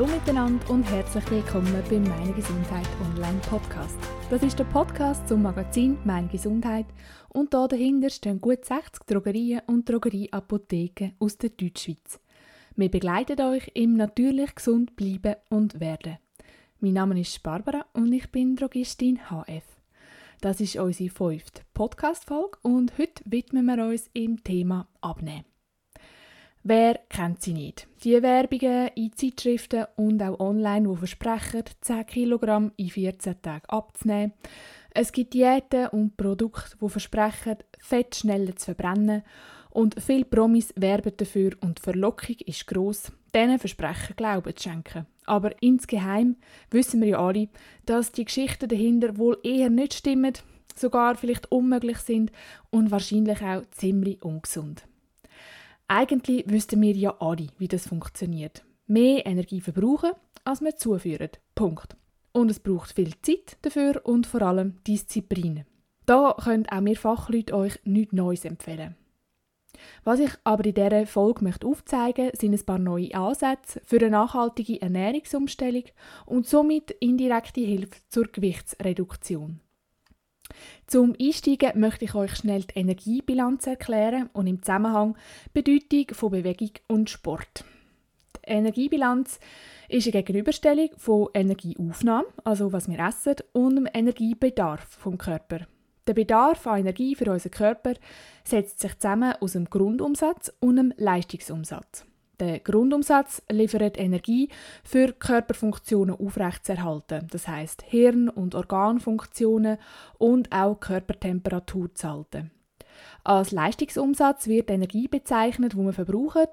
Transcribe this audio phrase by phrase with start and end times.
[0.00, 3.98] Hallo miteinander und herzlich willkommen beim Meine Gesundheit Online Podcast.
[4.30, 6.86] Das ist der Podcast zum Magazin Meine Gesundheit
[7.28, 12.18] und da dahinter stehen gut 60 Drogerien und Drogerieapotheken aus der Deutschschweiz.
[12.76, 16.16] Wir begleiten euch im natürlich gesund bleiben und werden.
[16.78, 19.64] Mein Name ist Barbara und ich bin Drogistin HF.
[20.40, 25.49] Das ist unsere fünfte Podcast-Folge und heute widmen wir uns im Thema Abnehmen.
[26.62, 27.88] Wer kennt sie nicht?
[28.04, 34.34] Die Werbungen in Zeitschriften und auch online, die versprechen, 10 Kilogramm in 14 Tagen abzunehmen.
[34.90, 39.22] Es gibt Diäten und Produkte, die versprechen, Fett schneller zu verbrennen.
[39.70, 45.06] Und viele Promis werben dafür und die Verlockung ist gross, diesen Versprechen Glauben zu schenken.
[45.24, 46.36] Aber insgeheim
[46.70, 47.48] wissen wir ja alle,
[47.86, 50.34] dass die Geschichten dahinter wohl eher nicht stimmen,
[50.76, 52.32] sogar vielleicht unmöglich sind
[52.68, 54.84] und wahrscheinlich auch ziemlich ungesund.
[55.92, 58.64] Eigentlich wüssten wir ja alle, wie das funktioniert.
[58.86, 60.12] Mehr Energie verbrauchen,
[60.44, 61.30] als wir zuführen.
[61.56, 61.96] Punkt.
[62.30, 65.64] Und es braucht viel Zeit dafür und vor allem Disziplin.
[66.06, 68.94] Da können auch wir Fachleute euch nichts Neues empfehlen.
[70.04, 74.10] Was ich aber in dieser Folge möchte aufzeigen sind ein paar neue Ansätze für eine
[74.10, 75.86] nachhaltige Ernährungsumstellung
[76.24, 79.58] und somit indirekte Hilfe zur Gewichtsreduktion.
[80.86, 85.16] Zum Einsteigen möchte ich euch schnell die Energiebilanz erklären und im Zusammenhang
[85.54, 87.64] die Bedeutung von Bewegung und Sport.
[88.36, 89.40] Die Energiebilanz
[89.88, 95.66] ist eine Gegenüberstellung von Energieaufnahme, also was wir essen, und dem Energiebedarf vom Körper.
[96.06, 97.94] Der Bedarf an Energie für unseren Körper
[98.44, 102.04] setzt sich zusammen aus dem Grundumsatz und dem Leistungsumsatz.
[102.40, 104.48] Der Grundumsatz liefert Energie
[104.82, 109.76] für Körperfunktionen aufrechtzuerhalten, das heißt Hirn- und Organfunktionen
[110.16, 112.50] und auch Körpertemperatur zu halten.
[113.24, 116.46] Als Leistungsumsatz wird Energie bezeichnet, wo wir verbrauchen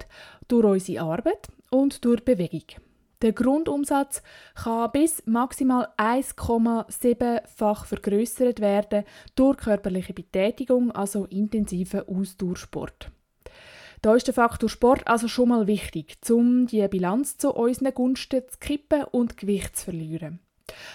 [0.46, 2.66] durch unsere Arbeit und durch Bewegung.
[3.22, 4.22] Der Grundumsatz
[4.54, 9.04] kann bis maximal 1,7-fach vergrößert werden
[9.34, 13.10] durch körperliche Betätigung, also intensiven Ausdauersport.
[14.02, 18.42] Da ist der Faktor Sport also schon mal wichtig, um die Bilanz zu unseren Gunsten
[18.48, 20.40] zu kippen und Gewicht zu verlieren.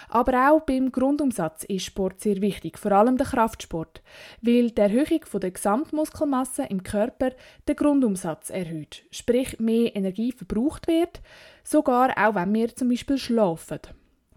[0.08, 4.02] Aber auch beim Grundumsatz ist Sport sehr wichtig, vor allem der Kraftsport,
[4.40, 7.32] weil die Erhöhung der Gesamtmuskelmasse im Körper
[7.68, 11.20] den Grundumsatz erhöht, sprich mehr Energie verbraucht wird,
[11.64, 13.80] sogar auch wenn wir zum Beispiel schlafen.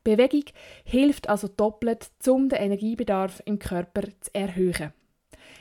[0.03, 0.45] Bewegung
[0.83, 4.93] hilft also doppelt, um den Energiebedarf im Körper zu erhöhen.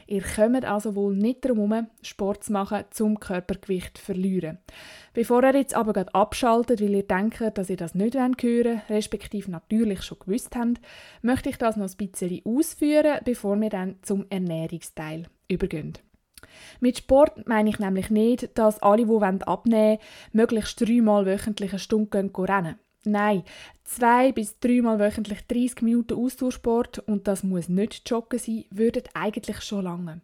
[0.07, 4.59] Ihr kommt also wohl nicht darum herum, Sport zu machen, zum Körpergewicht zu verlieren.
[5.15, 9.51] Bevor ihr jetzt aber abschaltet, weil ihr denkt, dass ihr das nicht hören wollt, respektive
[9.51, 10.81] natürlich schon gewusst habt,
[11.23, 15.95] möchte ich das noch ein bisschen ausführen, bevor wir dann zum Ernährungsteil übergehen.
[16.81, 19.99] Mit Sport meine ich nämlich nicht, dass alle, die abnehmen wollen,
[20.33, 23.45] möglichst dreimal wöchentlich eine Stunde rennen Nein,
[23.85, 29.61] zwei bis dreimal wöchentlich 30 Minuten Ausdauersport und das muss nicht Joggen sein, würden eigentlich
[29.63, 30.23] schon lange.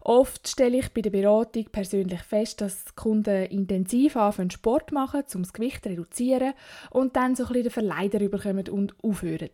[0.00, 5.42] Oft stelle ich bei der Beratung persönlich fest, dass Kunden intensiv anfangen Sport machen, um
[5.42, 6.54] das Gewicht zu reduzieren
[6.90, 9.50] und dann so ein bisschen den Verleider überkommen und aufhören.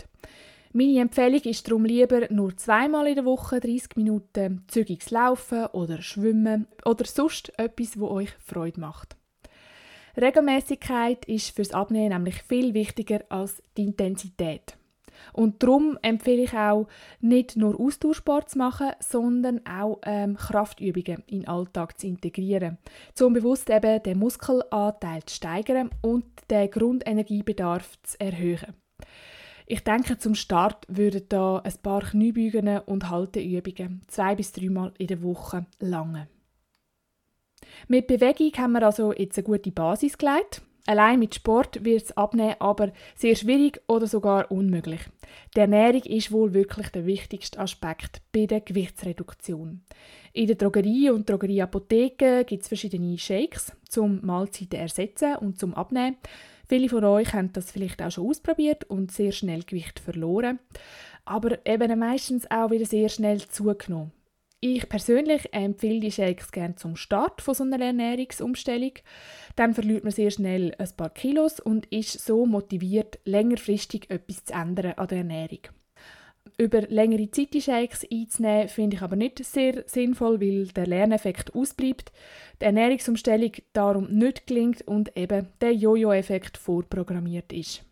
[0.72, 6.00] Meine Empfehlung ist darum lieber nur zweimal in der Woche 30 Minuten zügiges Laufen oder
[6.00, 9.16] Schwimmen oder sonst etwas, wo euch Freude macht.
[10.20, 14.76] Regelmäßigkeit ist fürs Abnehmen nämlich viel wichtiger als die Intensität.
[15.32, 16.88] Und darum empfehle ich auch,
[17.20, 22.78] nicht nur Ausdauersport zu machen, sondern auch ähm, Kraftübungen in den Alltag zu integrieren,
[23.20, 28.74] um bewusst eben den Muskelanteil zu steigern und den Grundenergiebedarf zu erhöhen.
[29.66, 35.06] Ich denke, zum Start würden da ein paar Kniebeugen und Halteübungen zwei bis dreimal in
[35.06, 36.28] der Woche lange.
[37.88, 40.62] Mit Bewegung haben wir also jetzt eine gute Basis gelegt.
[40.86, 45.00] Allein mit Sport wird es abnehmen aber sehr schwierig oder sogar unmöglich.
[45.54, 49.82] Die Ernährung ist wohl wirklich der wichtigste Aspekt bei der Gewichtsreduktion.
[50.32, 56.16] In der Drogerie und Drogerieapotheke gibt es verschiedene Shakes zum Mahlzeiten ersetzen und zum Abnehmen.
[56.68, 60.58] Viele von euch haben das vielleicht auch schon ausprobiert und sehr schnell Gewicht verloren,
[61.24, 64.10] aber eben meistens auch wieder sehr schnell zugenommen.
[64.64, 68.92] Ich persönlich empfehle die Shakes gerne zum Start von so einer Ernährungsumstellung.
[69.56, 74.54] Dann verliert man sehr schnell ein paar Kilos und ist so motiviert, längerfristig etwas zu
[74.54, 75.58] ändern an der Ernährung.
[76.58, 81.56] Über längere Zeit die Shakes einzunehmen, finde ich aber nicht sehr sinnvoll, weil der Lerneffekt
[81.56, 82.12] ausbleibt,
[82.60, 87.84] die Ernährungsumstellung darum nicht gelingt und eben der Jojo-Effekt vorprogrammiert ist.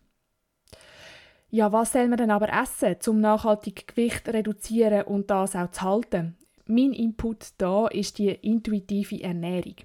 [1.49, 5.69] Ja, was soll man denn aber essen, um nachhaltig Gewicht zu reduzieren und das auch
[5.71, 6.37] zu halten?
[6.65, 9.75] Mein Input da ist die intuitive Ernährung.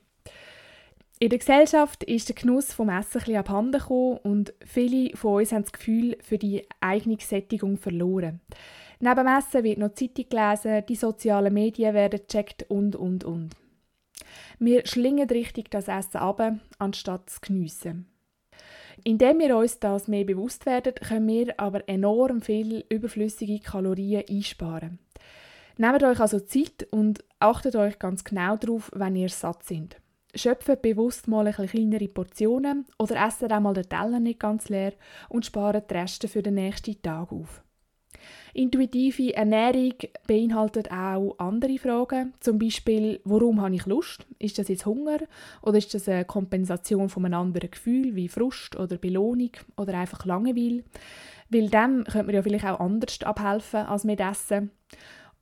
[1.19, 5.51] In der Gesellschaft ist der Genuss vom Essen ein abhanden gekommen und viele von uns
[5.51, 8.41] haben das Gefühl für die eigene Sättigung verloren.
[9.01, 13.51] Neben dem Essen wird noch Zeitung gelesen, die sozialen Medien werden gecheckt und, und, und.
[14.59, 16.43] Wir schlingen richtig das Essen ab,
[16.79, 18.07] anstatt zu geniessen.
[19.05, 24.99] Indem wir uns das mehr bewusst werden, können wir aber enorm viel überflüssige Kalorien einsparen.
[25.79, 29.97] Nehmt euch also Zeit und achtet euch ganz genau darauf, wenn ihr satt sind
[30.37, 34.93] schöpfen bewusst mal ein kleinere Portionen oder essen auch mal den Teller nicht ganz leer
[35.29, 37.63] und sparen die Reste für den nächsten Tag auf.
[38.55, 39.95] Intuitive Ernährung
[40.27, 44.27] beinhaltet auch andere Fragen, zum Beispiel, warum habe ich Lust?
[44.39, 45.19] Ist das jetzt Hunger
[45.63, 50.25] oder ist das eine Kompensation von einem anderen Gefühl wie Frust oder Belohnung oder einfach
[50.25, 50.85] Langeweile?
[51.51, 54.71] Weil dem könnte man ja vielleicht auch anders abhelfen als mit Essen.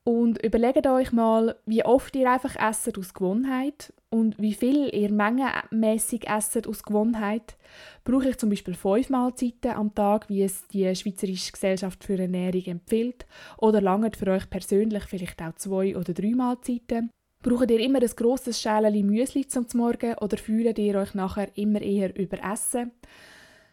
[0.07, 5.11] Und überlegt euch mal, wie oft ihr einfach esset aus Gewohnheit und wie viel ihr
[5.11, 7.57] mengenmäßig esset aus Gewohnheit.
[8.03, 12.63] Brauche ich zum Beispiel fünf Mahlzeiten am Tag, wie es die Schweizerische Gesellschaft für Ernährung
[12.65, 13.25] empfiehlt,
[13.57, 17.09] oder lange für euch persönlich vielleicht auch zwei oder drei Mahlzeiten?
[17.41, 21.81] Braucht ihr immer ein grosses Schälchen Müsli zum Morgen oder fühlt ihr euch nachher immer
[21.81, 22.91] eher überessen?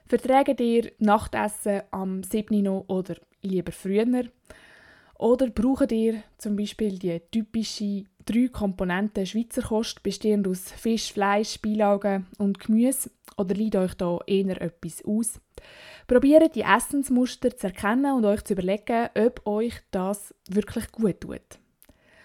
[0.06, 2.62] Verträgt ihr Nachtessen am 7.
[2.62, 4.24] noch oder lieber früher?
[5.22, 11.60] Oder braucht ihr zum Beispiel die typische drei Komponenten Schweizer Kost, bestehend aus Fisch, Fleisch,
[11.62, 13.08] Beilagen und Gemüse?
[13.36, 15.40] Oder leidet euch da eher etwas aus?
[16.08, 21.61] Probiert die Essensmuster zu erkennen und euch zu überlegen, ob euch das wirklich gut tut.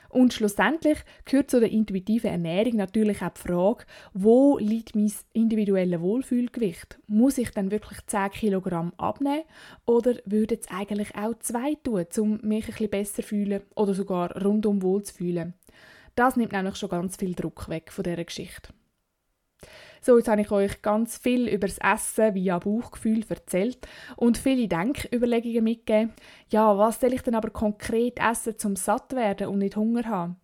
[0.09, 6.01] Und schlussendlich gehört zu der intuitiven Ernährung natürlich auch die Frage, wo liegt mein individuelles
[6.01, 7.00] Wohlfühlgewicht?
[7.07, 9.44] Muss ich dann wirklich 10 Kilogramm abnehmen
[9.86, 13.94] oder würde es eigentlich auch zwei tun, um mich ein bisschen besser zu fühlen oder
[13.94, 15.54] sogar rundum wohl zu fühlen?
[16.15, 18.69] Das nimmt nämlich schon ganz viel Druck weg von dieser Geschichte.
[20.01, 23.79] So, jetzt habe ich euch ganz viel über das Essen via Bauchgefühl erzählt
[24.15, 26.13] und viele Denküberlegungen mitgegeben.
[26.49, 30.38] Ja, was soll ich denn aber konkret essen, zum satt werden und nicht Hunger haben?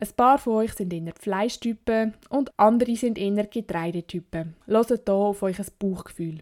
[0.00, 4.54] Ein paar von euch sind eher Fleischtypen und andere sind eher Getreidetypen.
[4.66, 6.38] Hört hier auf euch ein Bauchgefühl.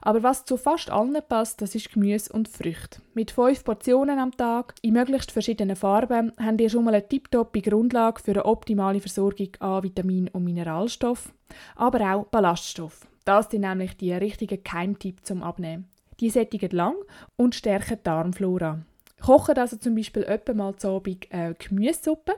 [0.00, 3.00] Aber was zu fast allen passt, das ist Gemüse und Früchte.
[3.14, 7.60] Mit fünf Portionen am Tag, in möglichst verschiedenen Farben, habt ihr schon mal eine tiptoppe
[7.60, 11.32] Grundlage für eine optimale Versorgung an Vitamin- und Mineralstoffen,
[11.76, 13.06] aber auch Ballaststoff.
[13.24, 15.88] Das sind nämlich die richtigen Keimtipps zum Abnehmen.
[16.20, 16.96] Die sättigen lang
[17.36, 18.80] und stärken die Darmflora.
[19.20, 22.34] Kochen also zum Beispiel etwa mal zu Abend äh, Gemüsesuppe.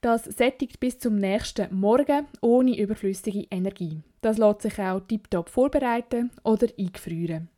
[0.00, 4.00] Das sättigt bis zum nächsten Morgen ohne überflüssige Energie.
[4.22, 7.50] Das lässt sich auch tiptop vorbereiten oder eingefrieren.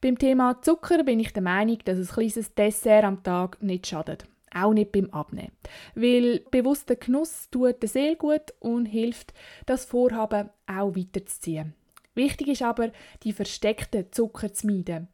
[0.00, 4.26] Beim Thema Zucker bin ich der Meinung, dass ein kleines Dessert am Tag nicht schadet.
[4.54, 5.50] Auch nicht beim Abnehmen.
[5.96, 9.34] Weil bewusster Genuss tut der Seele gut und hilft,
[9.66, 11.74] das Vorhaben auch weiterzuziehen.
[12.14, 12.92] Wichtig ist aber,
[13.24, 15.08] die versteckten Zucker zu meiden.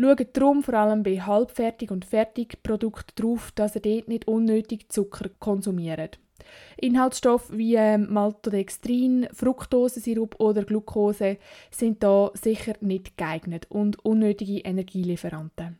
[0.00, 5.28] Schaut darum vor allem bei Halbfertig- und Fertigprodukten darauf, dass ihr dort nicht unnötig Zucker
[5.38, 6.18] konsumiert.
[6.78, 11.36] Inhaltsstoffe wie ähm, Maltodextrin, Fructosesirup oder Glucose
[11.70, 15.78] sind da sicher nicht geeignet und unnötige Energielieferanten.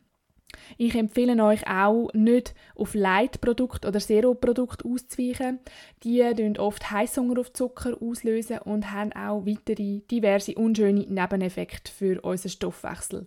[0.76, 5.60] Ich empfehle euch auch nicht auf Leitprodukt oder Zero-Produkt auszuweichen.
[6.02, 12.20] Die lösen oft Heißhunger auf Zucker auslösen und haben auch weitere diverse unschöne Nebeneffekte für
[12.20, 13.26] unseren Stoffwechsel.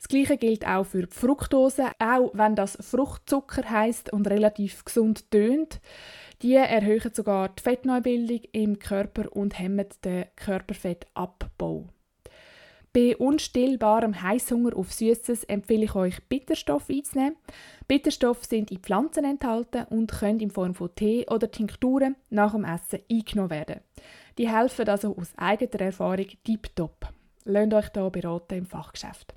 [0.00, 5.30] Das gleiche gilt auch für die Fructose, auch wenn das Fruchtzucker heißt und relativ gesund
[5.30, 5.78] tönt.
[6.40, 11.84] Die erhöhen sogar die Fettneubildung im Körper und hemmen den Körperfettabbau.
[12.94, 17.36] Bei unstillbarem Heißhunger auf Süßes empfehle ich euch Bitterstoff einzunehmen.
[17.86, 22.64] Bitterstoffe sind in Pflanzen enthalten und können in Form von Tee oder Tinkturen nach dem
[22.64, 23.80] Essen eingenommen werden.
[24.38, 27.06] Die helfen also aus eigener Erfahrung tiptop.
[27.44, 29.34] Lasst euch hier beraten im Fachgeschäft.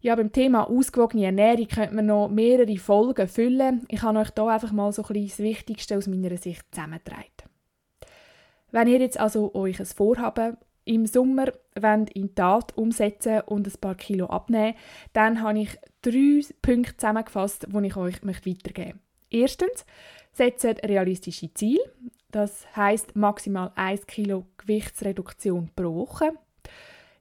[0.00, 3.84] Ja, beim Thema ausgewogene Ernährung könnte man noch mehrere Folgen füllen.
[3.88, 7.24] Ich habe euch hier einfach mal so ein bisschen das Wichtigste aus meiner Sicht zusammengetragen.
[8.70, 13.80] Wenn ihr jetzt also euch ein Vorhaben im Sommer wollt in Tat umsetzen und ein
[13.80, 14.74] paar Kilo abnehmen,
[15.14, 18.98] dann habe ich drei Punkte zusammengefasst, die ich euch weitergeben möchte.
[19.30, 19.84] Erstens,
[20.32, 21.82] setzt realistische Ziele.
[22.30, 26.32] Das heißt maximal 1 Kilo Gewichtsreduktion pro Woche.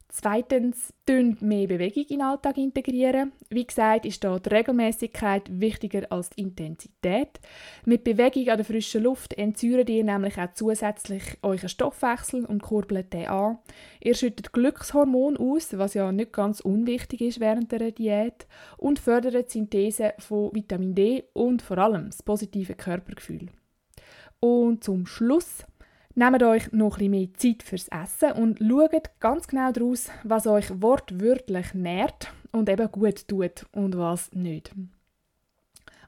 [0.09, 0.93] Zweitens,
[1.41, 3.33] mehr Bewegung in den Alltag integrieren.
[3.49, 7.39] Wie gesagt, ist da die Regelmäßigkeit wichtiger als die Intensität.
[7.85, 13.11] Mit Bewegung an der frischen Luft entsäuert ihr nämlich auch zusätzlich euren Stoffwechsel und kurbelt
[13.11, 13.57] den an.
[14.01, 18.47] Ihr schüttet Glückshormon aus, was ja nicht ganz unwichtig ist während der Diät,
[18.77, 23.47] und fördert die Synthese von Vitamin D und vor allem das positive Körpergefühl.
[24.39, 25.65] Und zum Schluss
[26.19, 30.81] Nehmt euch noch ein mehr Zeit fürs Essen und schaut ganz genau daraus, was euch
[30.81, 34.71] wortwörtlich nährt und eben gut tut und was nicht.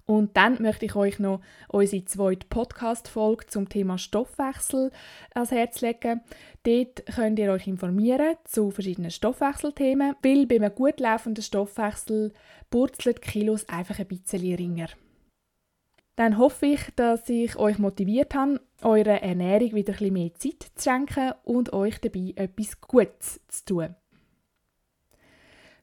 [0.08, 4.90] Und dann möchte ich euch noch unsere zweite Podcast-Folge zum Thema Stoffwechsel
[5.36, 6.22] ans Herz legen.
[6.64, 12.34] Dort könnt ihr euch informieren zu verschiedenen Stoffwechselthemen, weil bei einem gut laufenden Stoffwechsel
[12.72, 14.88] purzelt Kilos einfach ein bisschen ringer.
[16.20, 20.70] Dann hoffe ich, dass ich euch motiviert habe, eurer Ernährung wieder ein bisschen mehr Zeit
[20.76, 23.96] zu schenken und euch dabei etwas Gutes zu tun.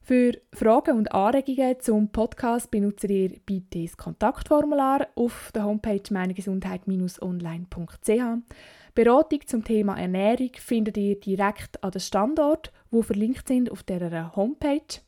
[0.03, 8.93] Für Fragen und Anregungen zum Podcast benutzt ihr bitte das Kontaktformular auf der Homepage meinegesundheit-online.ch.
[8.93, 14.35] Beratung zum Thema Ernährung findet ihr direkt an den Standort, wo verlinkt sind auf der
[14.35, 15.01] Homepage.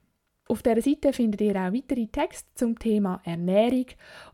[0.52, 3.86] Auf dieser Seite findet ihr auch weitere Texte zum Thema Ernährung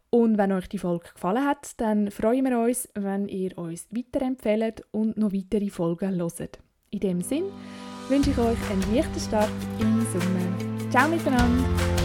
[0.09, 4.83] und wenn euch die Folge gefallen hat, dann freuen wir uns, wenn ihr uns weiterempfehlt
[4.91, 6.59] und noch weitere Folgen hört.
[6.91, 7.45] In dem Sinn
[8.07, 10.89] wünsche ich euch einen leichten Start den Sommer.
[10.89, 12.04] Ciao miteinander!